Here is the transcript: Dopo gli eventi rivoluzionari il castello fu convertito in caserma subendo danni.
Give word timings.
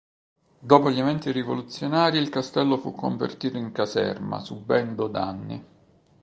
Dopo 0.57 0.89
gli 0.89 0.99
eventi 0.99 1.31
rivoluzionari 1.31 2.17
il 2.17 2.29
castello 2.29 2.77
fu 2.77 2.91
convertito 2.95 3.57
in 3.57 3.71
caserma 3.71 4.39
subendo 4.43 5.05
danni. 5.05 5.63